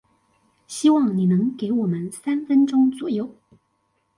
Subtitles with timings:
[0.65, 3.35] 希望你能給我們三分鐘左右